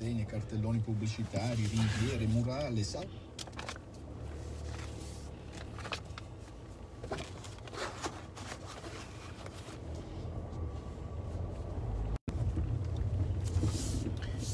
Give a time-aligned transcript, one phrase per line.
[0.00, 3.06] Segni, cartelloni pubblicitari, ringhiere, murale, sal...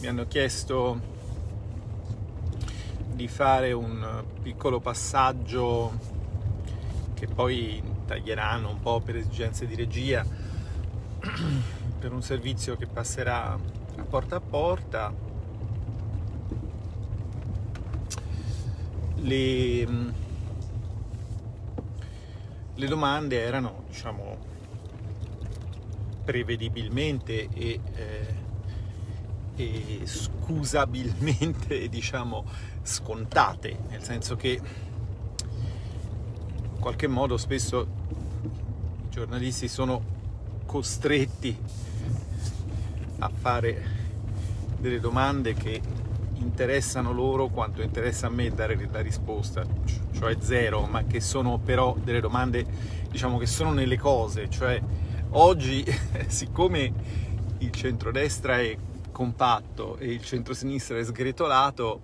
[0.00, 1.00] Mi hanno chiesto
[3.12, 5.96] di fare un piccolo passaggio
[7.14, 10.26] che poi taglieranno un po' per esigenze di regia
[12.00, 15.25] per un servizio che passerà a porta a porta
[19.26, 19.86] le,
[22.74, 24.54] le domande erano diciamo
[26.24, 28.34] prevedibilmente e, eh,
[29.56, 32.44] e scusabilmente diciamo
[32.82, 34.60] scontate nel senso che
[36.72, 37.86] in qualche modo spesso
[38.42, 40.14] i giornalisti sono
[40.66, 41.56] costretti
[43.18, 43.94] a fare
[44.78, 45.80] delle domande che
[46.46, 49.66] interessano loro quanto interessa a me dare la risposta,
[50.12, 52.64] cioè zero, ma che sono però delle domande
[53.10, 54.80] diciamo che sono nelle cose, cioè
[55.30, 55.84] oggi
[56.28, 56.92] siccome
[57.58, 58.76] il centrodestra è
[59.10, 62.00] compatto e il centrosinistra è sgretolato,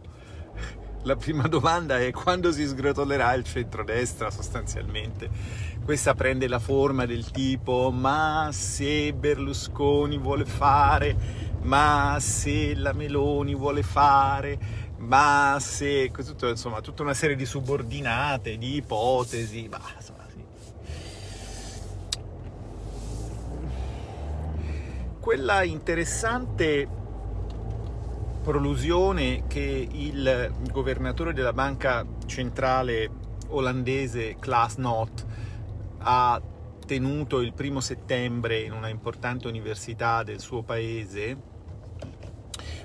[1.03, 5.29] la prima domanda è quando si sgretolerà il centrodestra sostanzialmente.
[5.85, 13.55] Questa prende la forma del tipo ma se Berlusconi vuole fare, ma se la Meloni
[13.55, 14.59] vuole fare,
[14.99, 16.11] ma se...
[16.11, 20.45] Tutto, insomma, tutta una serie di subordinate, di ipotesi, ma insomma, sì.
[25.21, 26.89] Quella interessante
[28.43, 33.09] prolusione che il governatore della banca centrale
[33.49, 35.27] olandese Klaas Knot
[35.99, 36.43] ha
[36.85, 41.51] tenuto il primo settembre in una importante università del suo paese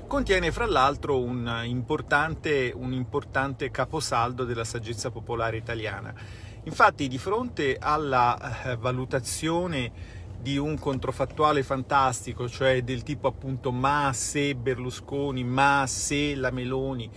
[0.08, 6.14] contiene fra l'altro un importante, un importante caposaldo della saggezza popolare italiana.
[6.64, 14.12] Infatti di fronte alla eh, valutazione di un controfattuale fantastico, cioè del tipo appunto ma
[14.14, 17.10] se Berlusconi, ma se la Meloni,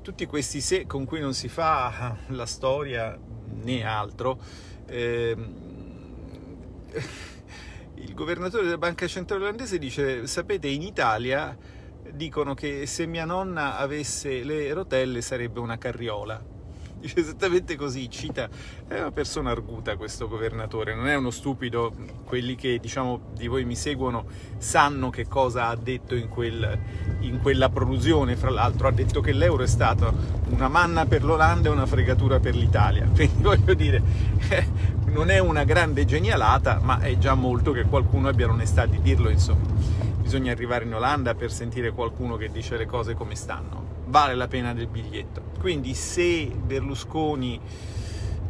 [0.00, 3.18] tutti questi se con cui non si fa la storia
[3.62, 4.38] né altro,
[4.86, 5.36] eh,
[7.94, 11.75] il governatore della Banca Centrale Olandese dice, sapete, in Italia
[12.14, 16.54] dicono che se mia nonna avesse le rotelle sarebbe una carriola.
[16.98, 18.48] Dice esattamente così, cita,
[18.88, 21.92] è una persona arguta questo governatore, non è uno stupido,
[22.24, 24.24] quelli che diciamo di voi mi seguono
[24.56, 26.78] sanno che cosa ha detto in, quel,
[27.20, 30.10] in quella prolusione, fra l'altro ha detto che l'euro è stata
[30.48, 34.02] una manna per l'Olanda e una fregatura per l'Italia, quindi voglio dire,
[34.48, 34.66] eh,
[35.06, 39.28] non è una grande genialata, ma è già molto che qualcuno abbia l'onestà di dirlo,
[39.28, 40.05] insomma.
[40.26, 44.02] Bisogna arrivare in Olanda per sentire qualcuno che dice le cose come stanno.
[44.06, 45.40] Vale la pena del biglietto.
[45.60, 47.60] Quindi se Berlusconi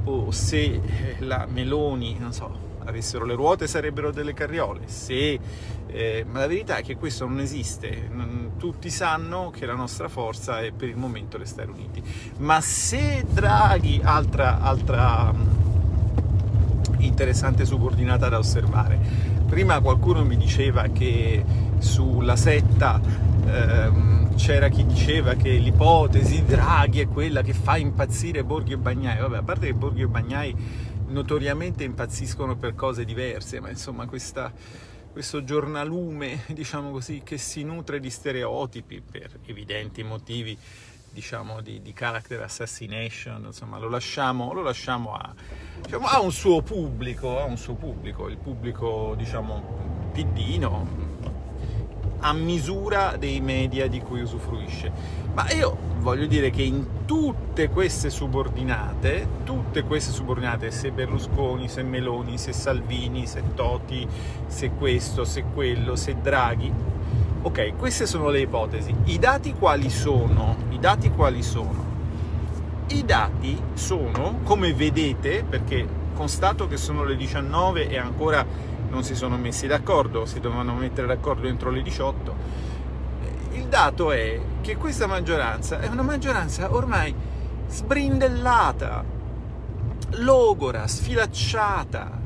[0.04, 0.80] o se
[1.18, 5.38] la Meloni, non so, avessero le ruote sarebbero delle carriole, se,
[5.88, 8.08] eh, ma la verità è che questo non esiste,
[8.56, 12.02] tutti sanno che la nostra forza è per il momento Stati Uniti,
[12.38, 15.30] ma se Draghi, altra, altra
[17.00, 18.98] interessante subordinata da osservare,
[19.46, 23.00] prima qualcuno mi diceva che sulla setta
[23.46, 29.18] ehm, c'era chi diceva che l'ipotesi Draghi è quella che fa impazzire Borghi e Bagnai.
[29.18, 30.54] Vabbè, a parte che Borghi e Bagnai
[31.08, 34.52] notoriamente impazziscono per cose diverse, ma insomma questa,
[35.10, 40.56] questo giornalume, diciamo così, che si nutre di stereotipi per evidenti motivi,
[41.10, 45.34] diciamo, di, di character assassination, insomma, lo lasciamo, lo lasciamo a,
[45.82, 51.14] diciamo, a un suo pubblico, a un suo pubblico, il pubblico, diciamo, piddino,
[52.20, 54.90] a misura dei media di cui usufruisce.
[55.34, 61.82] Ma io voglio dire che in tutte queste subordinate, tutte queste subordinate, se Berlusconi, se
[61.82, 64.06] Meloni, se Salvini, se Toti,
[64.46, 66.72] se questo, se quello, se Draghi,
[67.42, 68.94] ok, queste sono le ipotesi.
[69.04, 70.56] I dati quali sono?
[70.70, 71.84] I dati quali sono?
[72.88, 78.44] I dati sono, come vedete, perché constato che sono le 19 e ancora
[78.96, 82.34] non si sono messi d'accordo, si dovevano mettere d'accordo entro le 18.
[83.52, 87.14] Il dato è che questa maggioranza è una maggioranza ormai
[87.68, 89.04] sbrindellata,
[90.12, 92.20] logora, sfilacciata,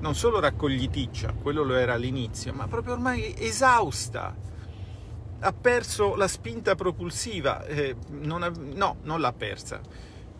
[0.00, 4.34] non solo raccogliticcia, quello lo era all'inizio, ma proprio ormai esausta.
[5.40, 9.80] Ha perso la spinta propulsiva, eh, non ha, no, non l'ha persa,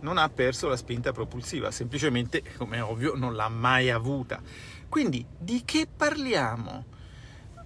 [0.01, 4.41] non ha perso la spinta propulsiva, semplicemente, come è ovvio, non l'ha mai avuta.
[4.89, 6.85] Quindi di che parliamo?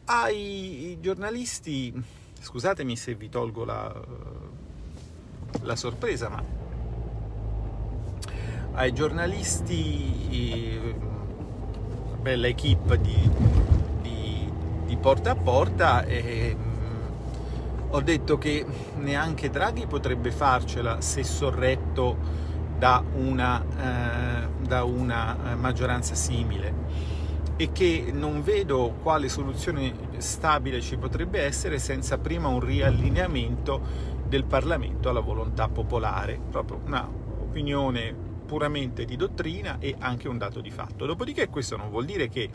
[0.07, 1.95] Ai giornalisti
[2.41, 3.95] scusatemi se vi tolgo la,
[5.61, 6.43] la sorpresa, ma
[8.73, 10.81] ai giornalisti,
[12.21, 13.31] bella equipe di,
[14.01, 14.53] di,
[14.87, 16.57] di porta a porta, eh,
[17.91, 18.67] ho detto che
[18.97, 22.17] neanche Draghi potrebbe farcela se sorretto
[22.77, 27.12] da una, eh, da una maggioranza simile
[27.63, 33.81] e che non vedo quale soluzione stabile ci potrebbe essere senza prima un riallineamento
[34.27, 38.13] del Parlamento alla volontà popolare, proprio una opinione
[38.47, 41.07] puramente di dottrina e anche un dato di fatto.
[41.07, 42.51] Dopodiché questo non vuol dire che,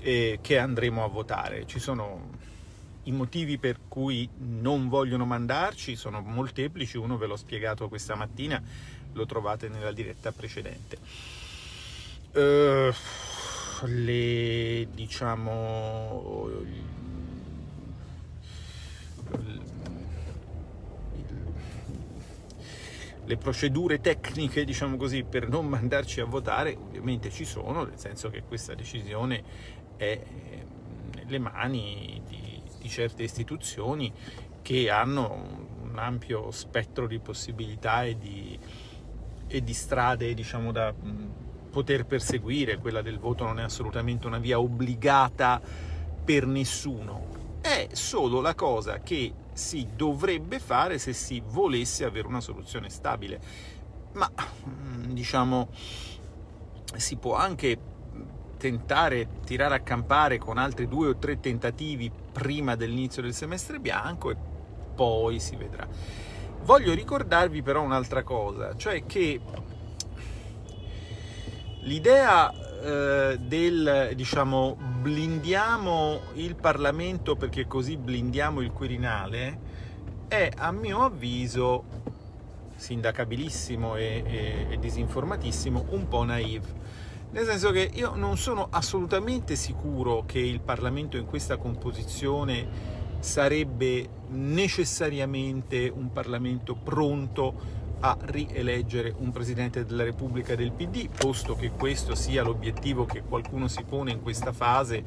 [0.00, 2.30] eh, che andremo a votare, ci sono
[3.02, 8.62] i motivi per cui non vogliono mandarci sono molteplici, uno ve l'ho spiegato questa mattina,
[9.12, 10.96] lo trovate nella diretta precedente.
[12.32, 12.94] Uh,
[13.86, 16.48] le diciamo
[23.30, 28.28] le procedure tecniche, diciamo così, per non mandarci a votare, ovviamente ci sono, nel senso
[28.28, 29.44] che questa decisione
[29.96, 30.20] è
[31.14, 34.12] nelle mani di, di certe istituzioni
[34.62, 38.58] che hanno un ampio spettro di possibilità e di,
[39.46, 40.92] e di strade, diciamo, da
[41.70, 45.60] poter perseguire, quella del voto non è assolutamente una via obbligata
[46.24, 52.40] per nessuno, è solo la cosa che si dovrebbe fare se si volesse avere una
[52.40, 53.40] soluzione stabile.
[54.12, 54.30] Ma
[54.68, 55.68] mm, diciamo
[56.96, 57.78] si può anche
[58.56, 64.30] tentare tirare a campare con altri due o tre tentativi prima dell'inizio del semestre bianco
[64.30, 64.36] e
[64.94, 65.86] poi si vedrà.
[66.62, 69.40] Voglio ricordarvi però un'altra cosa, cioè che
[71.82, 79.58] L'idea eh, del diciamo blindiamo il Parlamento perché così blindiamo il Quirinale
[80.28, 81.84] è a mio avviso
[82.76, 86.78] sindacabilissimo e, e, e disinformatissimo, un po' naive.
[87.30, 94.08] Nel senso che io non sono assolutamente sicuro che il Parlamento in questa composizione sarebbe
[94.28, 102.14] necessariamente un Parlamento pronto a rieleggere un Presidente della Repubblica del PD, posto che questo
[102.14, 105.04] sia l'obiettivo che qualcuno si pone in questa fase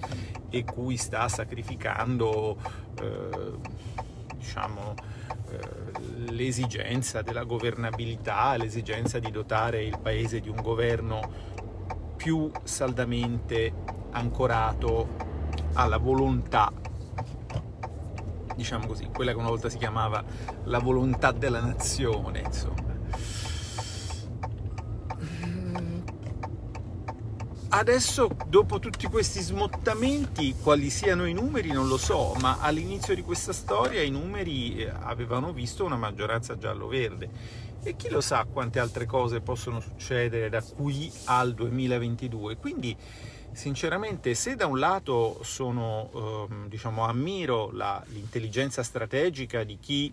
[0.49, 2.57] e cui sta sacrificando
[3.01, 3.51] eh,
[4.35, 4.93] diciamo,
[5.49, 11.21] eh, l'esigenza della governabilità, l'esigenza di dotare il Paese di un governo
[12.15, 13.73] più saldamente
[14.11, 15.31] ancorato
[15.73, 16.71] alla volontà
[18.55, 20.23] diciamo così, quella che una volta si chiamava
[20.65, 22.91] la volontà della nazione, insomma.
[27.75, 33.23] Adesso, dopo tutti questi smottamenti, quali siano i numeri non lo so, ma all'inizio di
[33.23, 37.29] questa storia i numeri eh, avevano visto una maggioranza giallo-verde
[37.81, 42.57] e chi lo sa quante altre cose possono succedere da qui al 2022.
[42.57, 42.95] Quindi
[43.53, 50.11] Sinceramente, se da un lato sono, ehm, diciamo, ammiro la, l'intelligenza strategica di chi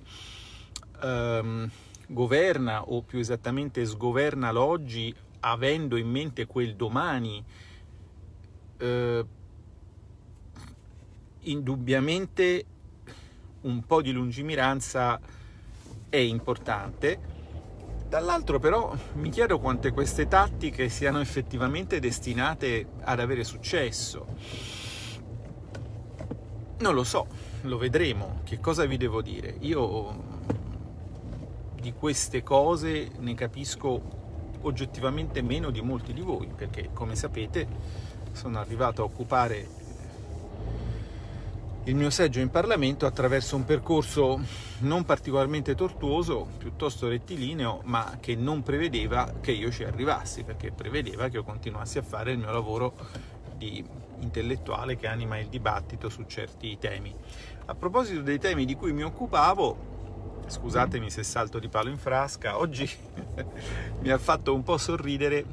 [1.03, 1.71] ehm,
[2.09, 7.43] governa o più esattamente sgoverna l'oggi avendo in mente quel domani,
[8.77, 9.25] eh,
[11.41, 12.65] indubbiamente
[13.63, 15.19] un po' di lungimiranza
[16.11, 17.40] è importante
[18.11, 24.27] Dall'altro però mi chiedo quante queste tattiche siano effettivamente destinate ad avere successo.
[26.81, 27.29] Non lo so,
[27.61, 28.41] lo vedremo.
[28.43, 29.55] Che cosa vi devo dire?
[29.61, 30.25] Io
[31.81, 34.03] di queste cose ne capisco
[34.63, 37.69] oggettivamente meno di molti di voi, perché come sapete
[38.33, 39.69] sono arrivato a occupare
[41.91, 44.41] il mio seggio in Parlamento attraverso un percorso
[44.79, 51.29] non particolarmente tortuoso, piuttosto rettilineo, ma che non prevedeva che io ci arrivassi, perché prevedeva
[51.29, 52.95] che io continuassi a fare il mio lavoro
[53.57, 53.85] di
[54.21, 57.13] intellettuale che anima il dibattito su certi temi.
[57.67, 62.57] A proposito dei temi di cui mi occupavo, scusatemi se salto di palo in frasca,
[62.57, 62.89] oggi
[63.99, 65.45] mi ha fatto un po' sorridere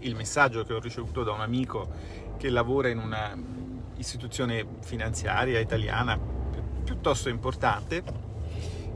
[0.00, 1.90] il messaggio che ho ricevuto da un amico
[2.36, 3.36] che lavora in una
[3.96, 6.18] istituzione finanziaria italiana
[6.84, 8.02] piuttosto importante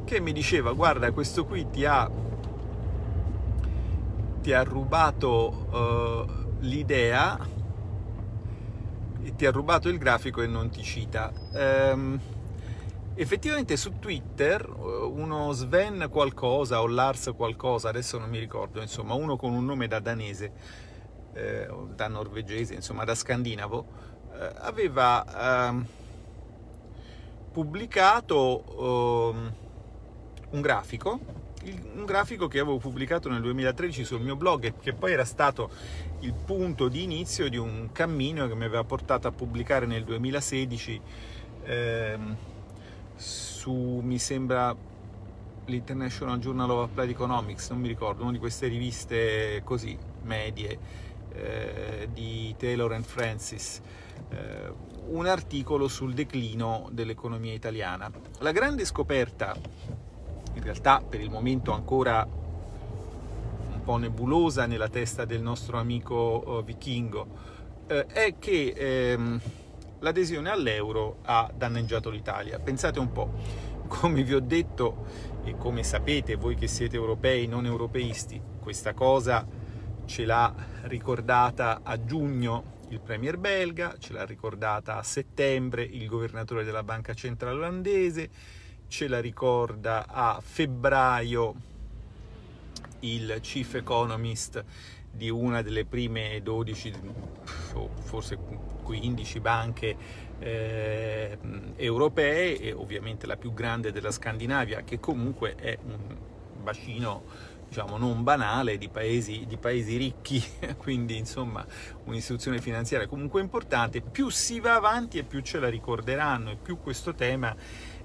[0.04, 2.10] che mi diceva guarda questo qui ti ha,
[4.40, 7.56] ti ha rubato uh, l'idea
[9.36, 11.32] ti ha rubato il grafico e non ti cita.
[11.52, 12.18] Um,
[13.14, 19.14] effettivamente su Twitter eh, uno Sven qualcosa o Lars qualcosa adesso non mi ricordo insomma
[19.14, 20.52] uno con un nome da danese
[21.32, 23.86] eh, da norvegese insomma da scandinavo
[24.38, 25.84] eh, aveva eh,
[27.50, 29.52] pubblicato um,
[30.50, 31.18] un grafico,
[31.94, 35.70] un grafico che avevo pubblicato nel 2013 sul mio blog e che poi era stato
[36.20, 41.00] il punto di inizio di un cammino che mi aveva portato a pubblicare nel 2016
[41.64, 42.36] ehm,
[43.16, 44.74] su, mi sembra,
[45.66, 50.78] l'International Journal of Applied Economics, non mi ricordo, una di queste riviste così, medie,
[51.38, 53.80] eh, di Taylor and Francis,
[54.30, 54.72] eh,
[55.08, 58.10] un articolo sul declino dell'economia italiana.
[58.40, 59.56] La grande scoperta,
[60.54, 66.64] in realtà per il momento ancora un po' nebulosa nella testa del nostro amico uh,
[66.64, 67.26] vichingo,
[67.86, 69.40] eh, è che ehm,
[70.00, 72.58] l'adesione all'euro ha danneggiato l'Italia.
[72.58, 73.32] Pensate un po',
[73.86, 75.06] come vi ho detto
[75.44, 79.46] e come sapete voi che siete europei, non europeisti, questa cosa
[80.08, 80.52] ce l'ha
[80.84, 87.12] ricordata a giugno il premier belga, ce l'ha ricordata a settembre il governatore della banca
[87.12, 88.30] centrale olandese,
[88.88, 91.54] ce la ricorda a febbraio
[93.00, 94.64] il chief economist
[95.10, 96.92] di una delle prime 12
[97.74, 98.38] o forse
[98.82, 99.96] 15 banche
[100.38, 101.38] eh,
[101.76, 106.16] europee e ovviamente la più grande della Scandinavia che comunque è un
[106.62, 107.24] bacino
[107.68, 110.42] diciamo non banale di paesi, di paesi ricchi
[110.78, 111.64] quindi insomma
[112.04, 116.78] un'istituzione finanziaria comunque importante più si va avanti e più ce la ricorderanno e più
[116.78, 117.54] questo tema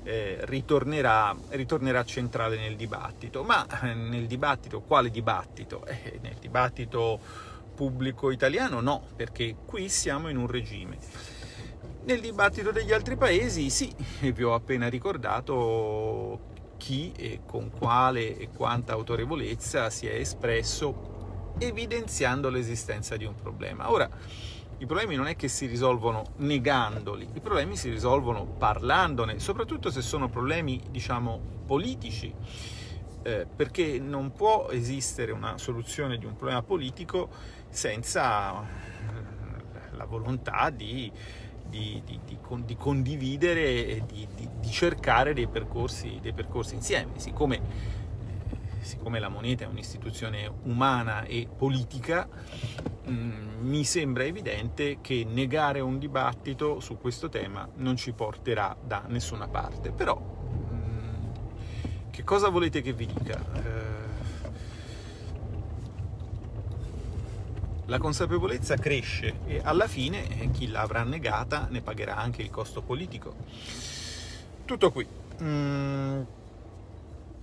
[0.04, 3.44] eh, ritornerà, ritornerà, centrale nel dibattito.
[3.44, 5.86] Ma eh, nel dibattito, quale dibattito?
[5.86, 7.20] Eh, nel dibattito
[7.74, 10.98] pubblico italiano no, perché qui siamo in un regime.
[12.06, 16.52] Nel dibattito degli altri paesi sì, vi ho appena ricordato
[16.84, 23.90] chi e con quale e quanta autorevolezza si è espresso evidenziando l'esistenza di un problema.
[23.90, 24.10] Ora,
[24.80, 30.02] i problemi non è che si risolvono negandoli, i problemi si risolvono parlandone, soprattutto se
[30.02, 32.36] sono problemi, diciamo, politici,
[33.22, 37.30] eh, perché non può esistere una soluzione di un problema politico
[37.70, 41.10] senza eh, la volontà di,
[41.74, 44.28] di, di, di condividere e di,
[44.70, 48.02] cercare dei percorsi, dei percorsi insieme, siccome
[48.80, 52.28] siccome la moneta è un'istituzione umana e politica,
[53.06, 58.76] mh, mm, mi sembra evidente che negare un dibattito su questo tema non ci porterà
[58.86, 59.92] da nessuna parte.
[59.92, 63.40] Però, mh, mm, che cosa volete che vi dica?
[63.54, 64.03] Eh,
[67.94, 72.82] la consapevolezza cresce e alla fine eh, chi l'avrà negata ne pagherà anche il costo
[72.82, 73.36] politico.
[74.66, 75.06] Tutto qui.
[75.44, 76.22] Mm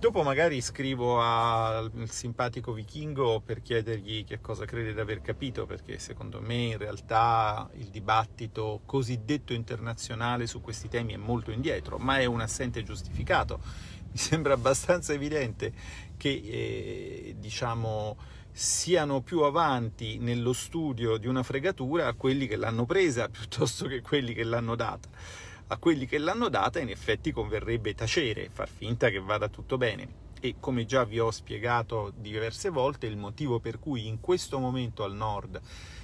[0.01, 5.99] Dopo magari scrivo al simpatico vichingo per chiedergli che cosa crede di aver capito, perché
[5.99, 12.17] secondo me in realtà il dibattito cosiddetto internazionale su questi temi è molto indietro, ma
[12.17, 13.59] è un assente giustificato.
[14.11, 15.71] Mi sembra abbastanza evidente
[16.17, 18.17] che eh, diciamo,
[18.51, 24.33] siano più avanti nello studio di una fregatura quelli che l'hanno presa piuttosto che quelli
[24.33, 25.09] che l'hanno data
[25.71, 30.29] a quelli che l'hanno data in effetti converrebbe tacere, far finta che vada tutto bene.
[30.41, 35.05] E come già vi ho spiegato diverse volte, il motivo per cui in questo momento
[35.05, 35.61] al nord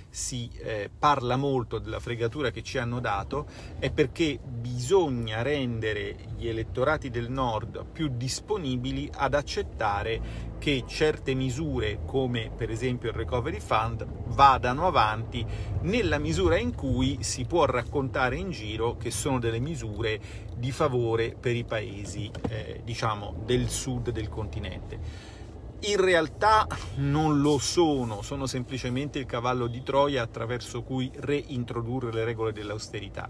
[0.10, 3.48] si eh, parla molto della fregatura che ci hanno dato
[3.80, 12.00] è perché bisogna rendere gli elettorati del nord più disponibili ad accettare che certe misure
[12.06, 15.46] come per esempio il recovery fund vadano avanti
[15.82, 20.20] nella misura in cui si può raccontare in giro che sono delle misure
[20.56, 25.36] di favore per i paesi eh, diciamo del sud del continente
[25.82, 32.26] in realtà non lo sono, sono semplicemente il cavallo di Troia attraverso cui reintrodurre le
[32.26, 33.30] regole dell'austerità.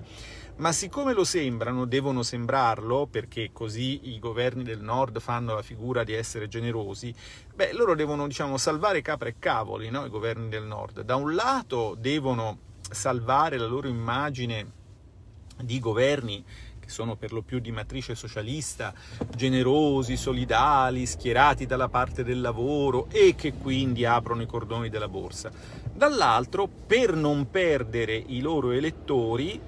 [0.57, 6.03] Ma siccome lo sembrano, devono sembrarlo, perché così i governi del nord fanno la figura
[6.03, 7.13] di essere generosi,
[7.53, 10.05] beh, loro devono, diciamo, salvare capre e cavoli, no?
[10.05, 11.01] i governi del nord.
[11.01, 14.71] Da un lato devono salvare la loro immagine
[15.61, 16.43] di governi
[16.87, 18.93] che sono per lo più di matrice socialista,
[19.35, 25.51] generosi, solidali, schierati dalla parte del lavoro e che quindi aprono i cordoni della borsa.
[25.93, 29.59] Dall'altro, per non perdere i loro elettori,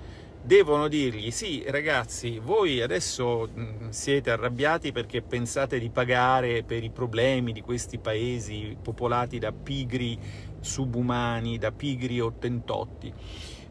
[0.42, 3.50] devono dirgli sì ragazzi voi adesso
[3.90, 10.18] siete arrabbiati perché pensate di pagare per i problemi di questi paesi popolati da pigri
[10.62, 13.14] subumani, da pigri ottentotti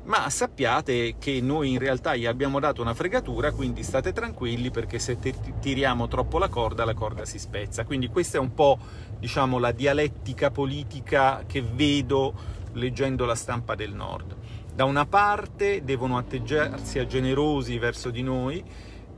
[0.08, 4.98] ma sappiate che noi in realtà gli abbiamo dato una fregatura, quindi state tranquilli perché
[4.98, 5.18] se
[5.60, 7.84] tiriamo troppo la corda, la corda si spezza.
[7.84, 8.78] Quindi questa è un po',
[9.18, 14.34] diciamo, la dialettica politica che vedo leggendo la stampa del Nord.
[14.74, 18.64] Da una parte devono atteggiarsi a generosi verso di noi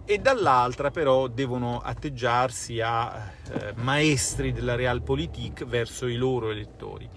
[0.05, 7.09] e dall'altra però devono atteggiarsi a eh, maestri della realpolitik verso i loro elettori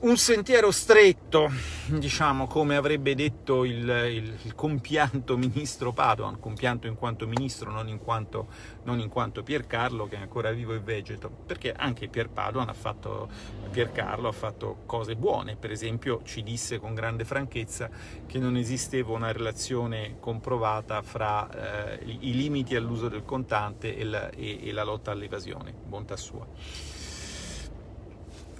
[0.00, 1.50] un sentiero stretto,
[1.86, 7.88] diciamo come avrebbe detto il, il, il, compianto ministro Padoan, compianto in quanto ministro, non
[7.88, 8.48] in quanto,
[8.84, 12.74] non in quanto Piercarlo che è ancora vivo e vegeto, perché anche Pier Padoan ha
[12.74, 13.28] fatto,
[13.70, 17.88] Piercarlo ha fatto cose buone, per esempio ci disse con grande franchezza
[18.26, 24.30] che non esisteva una relazione comprovata fra eh, i limiti all'uso del contante e la,
[24.30, 26.46] e, e la lotta all'evasione, bontà sua.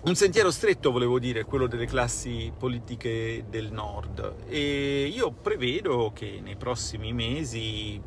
[0.06, 6.40] Un sentiero stretto, volevo dire, quello delle classi politiche del nord e io prevedo che
[6.44, 7.98] nei prossimi mesi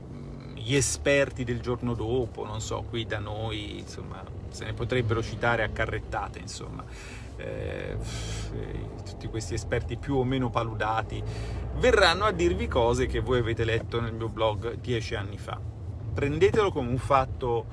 [0.54, 5.64] gli esperti del giorno dopo, non so, qui da noi, insomma, se ne potrebbero citare
[5.64, 6.86] a carrettate, insomma,
[7.38, 7.98] eh,
[9.04, 11.20] tutti questi esperti più o meno paludati,
[11.78, 15.60] verranno a dirvi cose che voi avete letto nel mio blog dieci anni fa.
[16.14, 17.66] Prendetelo come un fatto,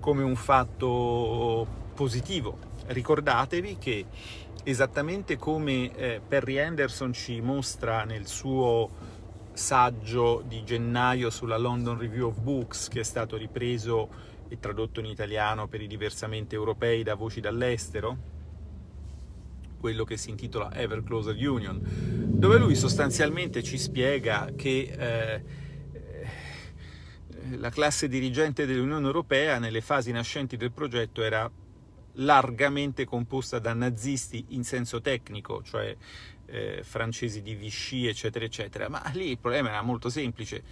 [0.00, 4.06] come un fatto positivo, ricordatevi che
[4.64, 9.16] esattamente come eh, Perry Anderson ci mostra nel suo
[9.52, 15.06] saggio di gennaio sulla London Review of Books, che è stato ripreso e tradotto in
[15.06, 18.36] italiano per i diversamente europei da voci dall'estero,
[19.78, 25.44] quello che si intitola Ever Closer Union, dove lui sostanzialmente ci spiega che eh,
[25.92, 26.46] eh
[27.56, 31.50] la classe dirigente dell'Unione Europea nelle fasi nascenti del progetto era
[32.18, 35.96] largamente composta da nazisti in senso tecnico, cioè
[36.46, 38.88] eh, francesi di Vichy, eccetera, eccetera.
[38.88, 40.62] Ma lì il problema era molto semplice.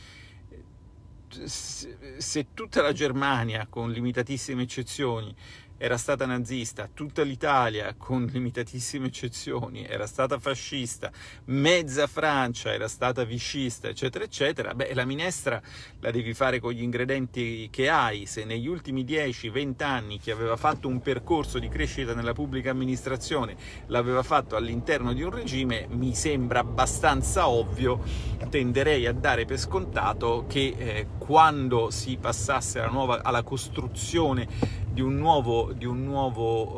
[1.29, 5.35] Se tutta la Germania, con limitatissime eccezioni,
[5.79, 11.11] era stata nazista, tutta l'Italia, con limitatissime eccezioni, era stata fascista,
[11.47, 15.61] mezza Francia era stata vicista, eccetera, eccetera, beh, la minestra
[16.01, 18.27] la devi fare con gli ingredienti che hai.
[18.27, 23.57] Se negli ultimi 10-20 anni chi aveva fatto un percorso di crescita nella pubblica amministrazione
[23.87, 28.03] l'aveva fatto all'interno di un regime, mi sembra abbastanza ovvio,
[28.49, 35.03] tenderei a dare per scontato che eh, quando si passasse alla, nuova, alla costruzione di
[35.03, 36.71] un nuovo, di un nuovo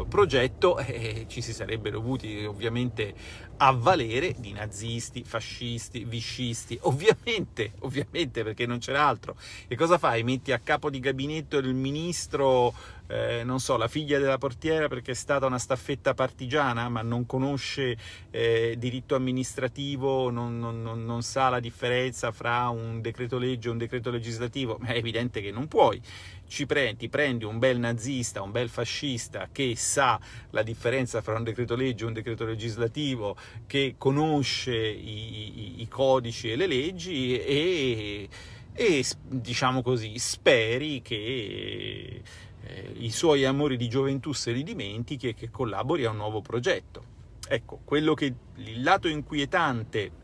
[0.00, 3.12] uh, progetto eh, ci si sarebbe dovuti ovviamente
[3.58, 9.36] avvalere di nazisti, fascisti, viscisti, ovviamente, ovviamente perché non c'era altro.
[9.68, 10.22] E cosa fai?
[10.22, 12.72] Metti a capo di gabinetto il ministro,
[13.06, 17.26] eh, non so, la figlia della portiera perché è stata una staffetta partigiana ma non
[17.26, 17.96] conosce
[18.30, 23.72] eh, diritto amministrativo, non, non, non, non sa la differenza fra un decreto legge e
[23.72, 26.00] un decreto legislativo, è evidente che non puoi.
[26.46, 30.18] Ci prendi, prendi un bel nazista, un bel fascista che sa
[30.50, 33.36] la differenza fra un decreto legge e un decreto legislativo,
[33.66, 38.28] che conosce i, i, i codici e le leggi e,
[38.72, 42.22] e, diciamo così, speri che
[42.66, 46.40] eh, i suoi amori di gioventù se li dimentichi e che collabori a un nuovo
[46.40, 47.12] progetto.
[47.46, 50.22] Ecco, quello che il lato inquietante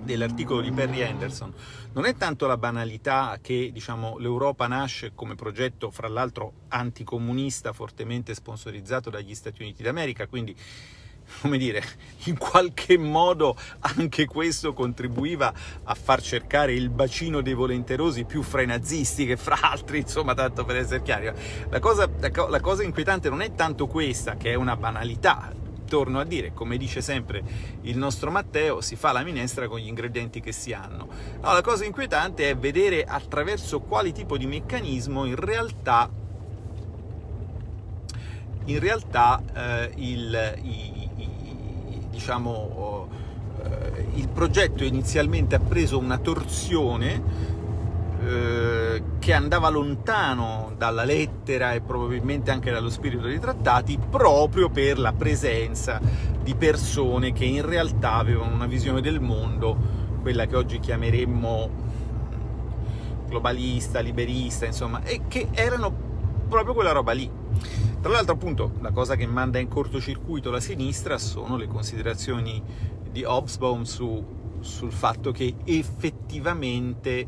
[0.00, 1.52] dell'articolo di Perry Anderson
[1.92, 8.34] non è tanto la banalità che diciamo, l'Europa nasce come progetto, fra l'altro anticomunista, fortemente
[8.34, 10.56] sponsorizzato dagli Stati Uniti d'America, quindi
[11.40, 11.82] come dire,
[12.24, 13.56] in qualche modo
[13.96, 15.52] anche questo contribuiva
[15.84, 20.34] a far cercare il bacino dei volenterosi più fra i nazisti che fra altri, insomma,
[20.34, 21.30] tanto per essere chiari.
[21.68, 25.52] La cosa, la cosa inquietante non è tanto questa, che è una banalità,
[25.90, 27.42] torno a dire, come dice sempre
[27.82, 31.08] il nostro Matteo, si fa la minestra con gli ingredienti che si hanno.
[31.40, 36.08] No, la cosa inquietante è vedere attraverso quali tipo di meccanismo in realtà,
[38.66, 43.08] in realtà eh, il, i, i, diciamo, oh,
[43.64, 47.48] eh, il progetto inizialmente ha preso una torsione
[48.22, 54.98] eh, che andava lontano dalla lettera e probabilmente anche dallo spirito dei trattati proprio per
[54.98, 56.00] la presenza
[56.42, 59.76] di persone che in realtà avevano una visione del mondo,
[60.20, 61.88] quella che oggi chiameremmo
[63.26, 65.92] globalista, liberista, insomma, e che erano
[66.48, 67.30] proprio quella roba lì.
[68.00, 72.62] Tra l'altro, appunto, la cosa che manda in cortocircuito la sinistra sono le considerazioni
[73.10, 74.24] di Hobsbawm su,
[74.60, 77.26] sul fatto che effettivamente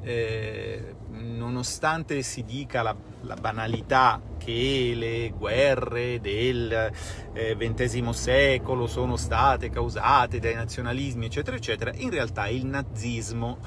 [0.00, 6.92] eh, nonostante si dica la, la, banalità che le guerre del
[7.32, 13.58] XX eh, secolo sono state causate dai nazionalismi, eccetera, eccetera, in realtà il nazismo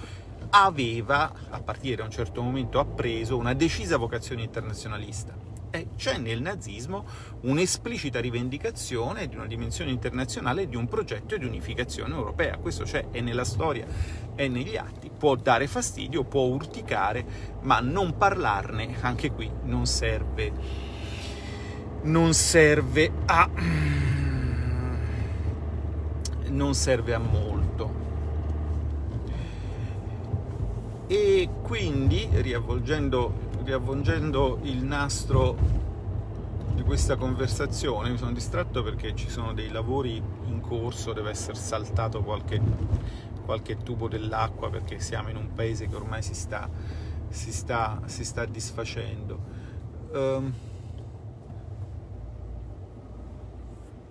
[0.51, 5.54] aveva, a partire da un certo momento, appreso una decisa vocazione internazionalista.
[5.75, 7.03] Eh, c'è nel nazismo
[7.41, 12.57] un'esplicita rivendicazione di una dimensione internazionale di un progetto di unificazione europea.
[12.57, 13.85] Questo c'è, è nella storia,
[14.35, 15.11] è negli atti.
[15.15, 17.25] Può dare fastidio, può urticare,
[17.63, 20.53] ma non parlarne, anche qui, non serve,
[22.03, 23.49] non serve a...
[26.47, 28.03] non serve a molto.
[31.07, 35.57] E quindi, riavvolgendo, riavvolgendo il nastro
[36.75, 41.55] di questa conversazione, mi sono distratto perché ci sono dei lavori in corso, deve essere
[41.55, 42.61] saltato qualche,
[43.43, 46.69] qualche tubo dell'acqua perché siamo in un paese che ormai si sta,
[47.29, 49.39] si sta, si sta disfacendo.
[50.13, 50.53] Um,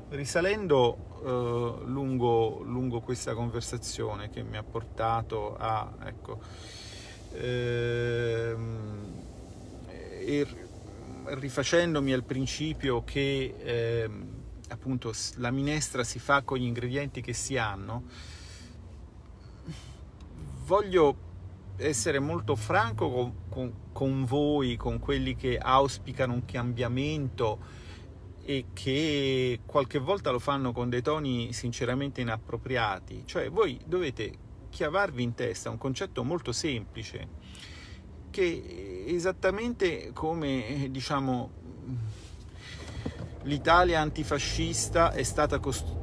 [0.09, 6.41] risalendo uh, lungo, lungo, questa conversazione che mi ha portato a ecco,
[7.33, 9.14] ehm,
[10.25, 10.47] e
[11.25, 17.57] rifacendomi al principio che ehm, appunto la minestra si fa con gli ingredienti che si
[17.57, 18.05] hanno,
[20.65, 21.33] voglio
[21.77, 27.83] essere molto franco con, con, con voi, con quelli che auspicano un cambiamento
[28.45, 33.23] e che qualche volta lo fanno con dei toni sinceramente inappropriati.
[33.25, 34.33] Cioè voi dovete
[34.71, 37.29] chiavarvi in testa un concetto molto semplice
[38.35, 41.51] che esattamente come diciamo
[43.43, 45.95] l'Italia antifascista è stata cost-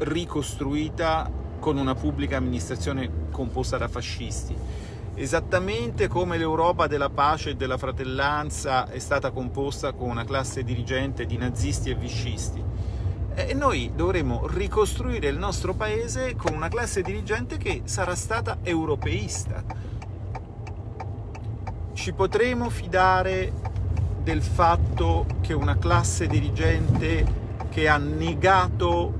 [0.00, 4.54] ricostruita con una pubblica amministrazione composta da fascisti
[5.14, 11.24] esattamente come l'Europa della pace e della fratellanza è stata composta con una classe dirigente
[11.24, 12.62] di nazisti e viscisti.
[13.34, 19.87] E noi dovremo ricostruire il nostro paese con una classe dirigente che sarà stata europeista.
[21.98, 23.52] Ci potremo fidare
[24.22, 27.26] del fatto che una classe dirigente
[27.70, 29.18] che ha negato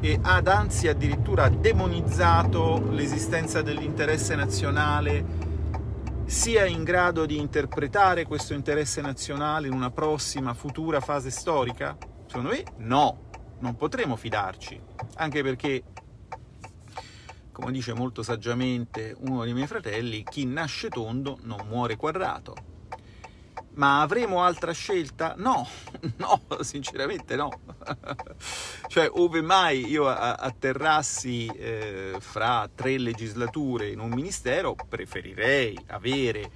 [0.00, 5.24] e ad anzi addirittura demonizzato l'esistenza dell'interesse nazionale
[6.26, 11.96] sia in grado di interpretare questo interesse nazionale in una prossima futura fase storica?
[12.26, 13.30] Secondo me no,
[13.60, 14.78] non potremo fidarci,
[15.16, 15.84] anche perché,
[17.52, 22.54] come dice molto saggiamente uno dei miei fratelli, chi nasce tondo non muore quadrato.
[23.74, 25.34] Ma avremo altra scelta?
[25.36, 25.66] No,
[26.16, 27.50] no, sinceramente no.
[28.88, 36.50] cioè, ove mai io atterrassi eh, fra tre legislature in un ministero, preferirei avere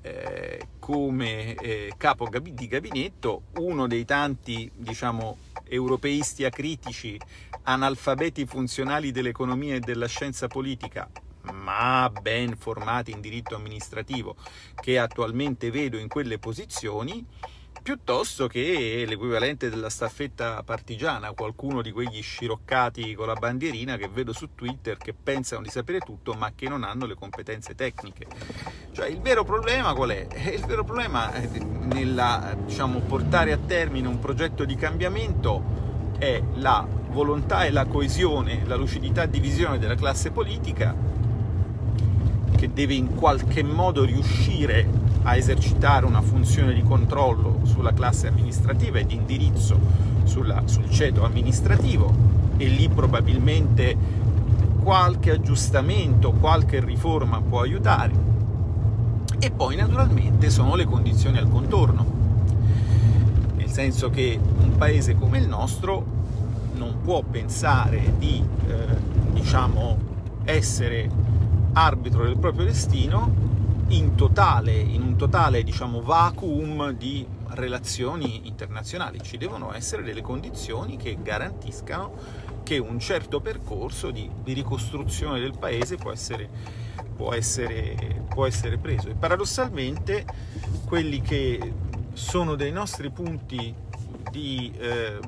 [0.00, 5.38] eh, come eh, capo di gabinetto uno dei tanti, diciamo,
[5.74, 7.18] europeisti acritici,
[7.62, 11.10] analfabeti funzionali dell'economia e della scienza politica,
[11.52, 14.36] ma ben formati in diritto amministrativo,
[14.80, 17.24] che attualmente vedo in quelle posizioni,
[17.84, 24.32] piuttosto che l'equivalente della staffetta partigiana, qualcuno di quegli sciroccati con la bandierina che vedo
[24.32, 28.26] su Twitter che pensano di sapere tutto ma che non hanno le competenze tecniche.
[28.90, 30.26] Cioè il vero problema qual è?
[30.30, 35.62] Eh, il vero problema nel diciamo, portare a termine un progetto di cambiamento
[36.16, 40.96] è la volontà e la coesione, la lucidità di visione della classe politica
[42.56, 44.86] che deve in qualche modo riuscire
[45.22, 49.78] a esercitare una funzione di controllo sulla classe amministrativa e di indirizzo
[50.24, 52.12] sulla, sul ceto amministrativo
[52.56, 53.96] e lì probabilmente
[54.82, 58.32] qualche aggiustamento, qualche riforma può aiutare.
[59.38, 62.06] E poi naturalmente sono le condizioni al contorno,
[63.56, 66.04] nel senso che un paese come il nostro
[66.76, 68.96] non può pensare di eh,
[69.32, 70.12] diciamo
[70.44, 71.08] essere
[71.74, 73.52] arbitro del proprio destino
[73.88, 79.20] in, totale, in un totale diciamo, vacuum di relazioni internazionali.
[79.22, 85.56] Ci devono essere delle condizioni che garantiscano che un certo percorso di, di ricostruzione del
[85.58, 86.48] paese può essere,
[87.14, 89.08] può, essere, può essere, preso.
[89.08, 90.24] E paradossalmente
[90.86, 91.72] quelli che
[92.14, 93.74] sono dei nostri punti
[94.30, 95.18] di eh,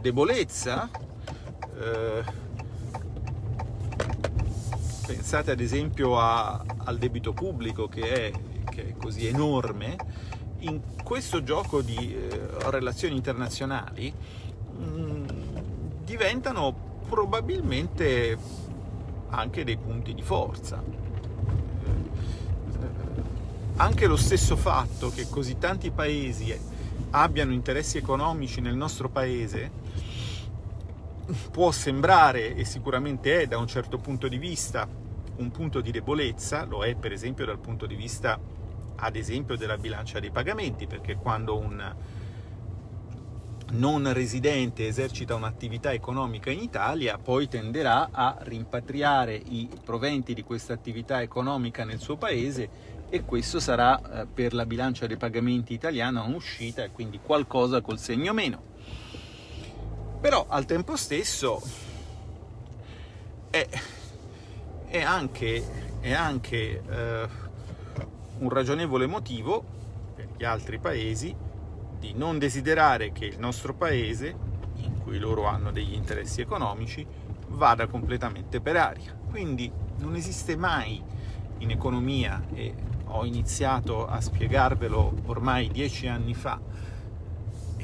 [0.00, 0.88] debolezza
[1.78, 2.22] eh,
[5.10, 8.32] Pensate ad esempio a, al debito pubblico che è,
[8.70, 9.96] che è, così enorme.
[10.60, 15.26] In questo gioco di eh, relazioni internazionali mh, mm,
[16.04, 18.38] diventano probabilmente
[19.30, 20.80] anche dei punti di forza.
[23.78, 26.56] Anche lo stesso fatto che così tanti paesi
[27.10, 29.79] abbiano interessi economici nel nostro paese
[31.50, 34.88] può sembrare, e sicuramente è da un certo punto di vista,
[35.36, 38.38] un punto di debolezza, lo è per esempio dal punto di vista,
[38.96, 41.94] ad esempio, della bilancia dei pagamenti, perché quando un,
[43.72, 50.72] non residente esercita un'attività economica in Italia, poi tenderà a rimpatriare i proventi di questa
[50.72, 56.22] attività economica nel suo paese e questo sarà eh, per la bilancia dei pagamenti italiana
[56.22, 58.69] un'uscita e quindi qualcosa col segno meno.
[60.20, 61.62] Però al tempo stesso
[63.48, 63.66] è,
[64.86, 65.64] è anche,
[66.00, 67.28] è anche eh,
[68.38, 69.64] un ragionevole motivo
[70.14, 71.34] per gli altri paesi
[71.98, 74.36] di non desiderare che il nostro paese,
[74.76, 77.06] in cui loro hanno degli interessi economici,
[77.48, 79.18] vada completamente per aria.
[79.30, 81.02] Quindi non esiste mai
[81.58, 82.74] in economia, e
[83.06, 86.60] ho iniziato a spiegarvelo ormai dieci anni fa,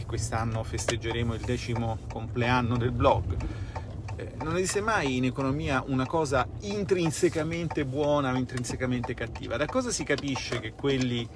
[0.07, 3.37] quest'anno festeggeremo il decimo compleanno del blog,
[4.17, 9.59] eh, non esiste mai in economia una cosa intrinsecamente buona o intrinsecamente cattiva.
[9.59, 11.29] Da cosa si capisce che quelli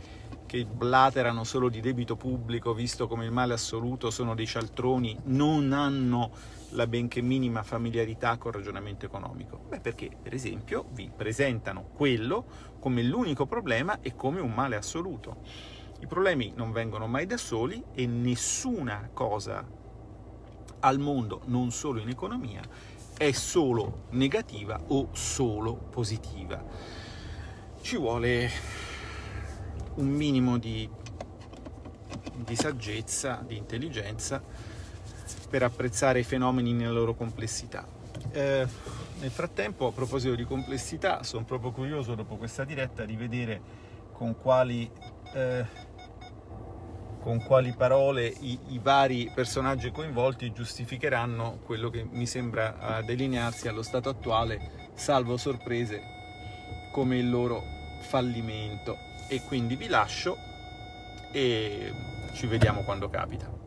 [0.46, 5.72] che blaterano solo di debito pubblico, visto come il male assoluto sono dei cialtroni, non
[5.72, 6.33] hanno
[6.70, 9.61] la benché minima familiarità col ragionamento economico?
[9.68, 12.44] Beh, perché per esempio vi presentano quello
[12.80, 15.37] come l'unico problema e come un male assoluto.
[16.01, 19.65] I problemi non vengono mai da soli e nessuna cosa
[20.81, 22.63] al mondo, non solo in economia,
[23.17, 26.65] è solo negativa o solo positiva.
[27.81, 28.51] Ci vuole
[29.97, 30.89] un minimo di,
[32.35, 34.43] di saggezza, di intelligenza
[35.51, 37.87] per apprezzare i fenomeni nella loro complessità.
[38.33, 38.67] Eh,
[39.21, 43.61] nel frattempo, a proposito di complessità, sono proprio curioso dopo questa diretta di vedere
[44.13, 44.91] con quali,
[45.35, 45.67] eh,
[47.20, 53.83] con quali parole i, i, vari personaggi coinvolti giustificheranno quello che mi sembra delinearsi allo
[53.83, 56.02] stato attuale, salvo sorprese
[56.90, 57.62] come il loro
[58.00, 58.96] fallimento
[59.28, 60.37] e quindi vi lascio
[61.30, 61.92] e
[62.33, 63.59] ci vediamo quando capita.